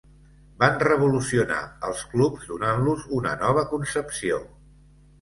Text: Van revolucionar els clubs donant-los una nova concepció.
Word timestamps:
Van 0.63 0.79
revolucionar 0.87 1.59
els 1.91 2.03
clubs 2.15 2.49
donant-los 2.55 3.07
una 3.21 3.37
nova 3.47 3.69
concepció. 3.77 4.45